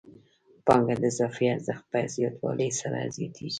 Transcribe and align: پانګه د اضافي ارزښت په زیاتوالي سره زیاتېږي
پانګه 0.65 0.95
د 1.01 1.03
اضافي 1.11 1.45
ارزښت 1.55 1.83
په 1.91 1.99
زیاتوالي 2.13 2.69
سره 2.79 2.99
زیاتېږي 3.15 3.49